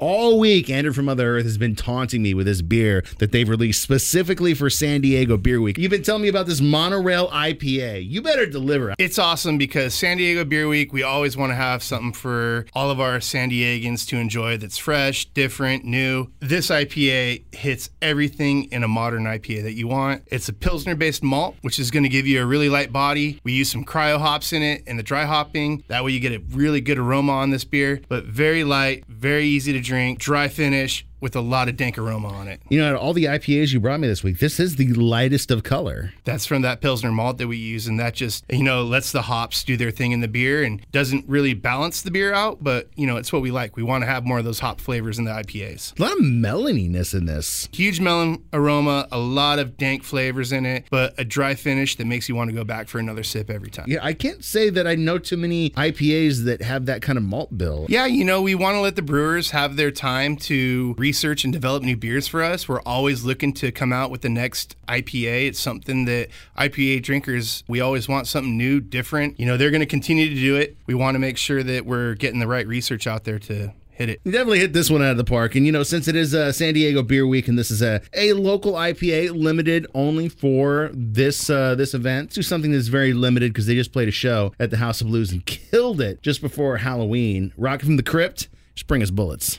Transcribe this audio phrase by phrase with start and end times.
[0.00, 3.48] All week, Andrew from Mother Earth has been taunting me with this beer that they've
[3.48, 5.76] released specifically for San Diego Beer Week.
[5.76, 8.08] You've been telling me about this monorail IPA.
[8.08, 8.94] You better deliver.
[8.96, 12.92] It's awesome because San Diego Beer Week, we always want to have something for all
[12.92, 16.28] of our San Diegans to enjoy that's fresh, different, new.
[16.38, 20.22] This IPA hits everything in a modern IPA that you want.
[20.28, 23.40] It's a Pilsner based malt, which is going to give you a really light body.
[23.42, 25.82] We use some cryo hops in it and the dry hopping.
[25.88, 29.46] That way you get a really good aroma on this beer, but very light, very
[29.46, 32.60] easy to drink, dry finish with a lot of dank aroma on it.
[32.68, 34.92] You know, out of all the IPAs you brought me this week, this is the
[34.94, 36.12] lightest of color.
[36.24, 39.22] That's from that Pilsner malt that we use, and that just, you know, lets the
[39.22, 42.88] hops do their thing in the beer and doesn't really balance the beer out, but,
[42.96, 43.76] you know, it's what we like.
[43.76, 45.98] We want to have more of those hop flavors in the IPAs.
[45.98, 47.68] A lot of meloniness in this.
[47.72, 52.06] Huge melon aroma, a lot of dank flavors in it, but a dry finish that
[52.06, 53.86] makes you want to go back for another sip every time.
[53.88, 57.24] Yeah, I can't say that I know too many IPAs that have that kind of
[57.24, 57.86] malt bill.
[57.88, 61.54] Yeah, you know, we want to let the brewers have their time to research and
[61.54, 62.68] develop new beers for us.
[62.68, 65.48] We're always looking to come out with the next IPA.
[65.48, 66.28] It's something that
[66.58, 69.40] IPA drinkers, we always want something new, different.
[69.40, 70.76] You know, they're going to continue to do it.
[70.86, 74.10] We want to make sure that we're getting the right research out there to hit
[74.10, 74.20] it.
[74.22, 75.54] You definitely hit this one out of the park.
[75.54, 78.02] And you know, since it is a San Diego Beer Week and this is a,
[78.12, 83.54] a local IPA limited only for this uh, this event, do something that's very limited
[83.54, 86.42] because they just played a show at the House of Blues and killed it just
[86.42, 87.54] before Halloween.
[87.56, 89.58] Rock from the Crypt, just bring us bullets.